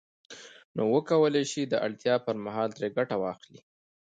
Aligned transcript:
نو 0.75 0.83
وکولای 0.95 1.43
شي 1.51 1.61
د 1.67 1.73
اړتیا 1.85 2.15
پر 2.25 2.35
مهال 2.45 2.69
ترې 2.77 2.89
ګټه 2.97 3.15
واخلي 3.23 3.61